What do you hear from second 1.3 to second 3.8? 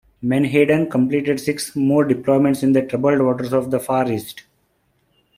six more deployments in the troubled waters of the